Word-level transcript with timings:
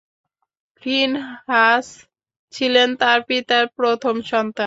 ফিনহাস 0.81 1.87
ছিলেন 2.53 2.89
তাঁর 2.95 3.19
পিতার 3.27 3.65
প্রথম 3.77 4.15
সন্তান। 4.23 4.59